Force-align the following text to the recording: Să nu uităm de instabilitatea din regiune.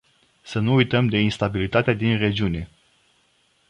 Să 0.41 0.59
nu 0.59 0.73
uităm 0.73 1.07
de 1.07 1.19
instabilitatea 1.19 1.93
din 1.93 2.17
regiune. 2.17 2.69